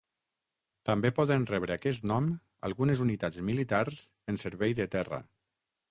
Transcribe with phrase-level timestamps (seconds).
[0.89, 2.31] També poden rebre aquest nom
[2.71, 5.27] algunes unitats militars en servei de terra.